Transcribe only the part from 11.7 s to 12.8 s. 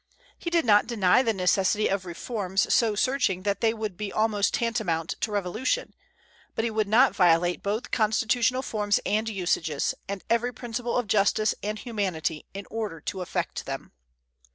humanity, in